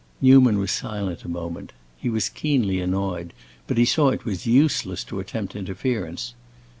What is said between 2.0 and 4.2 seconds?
was keenly annoyed, but he saw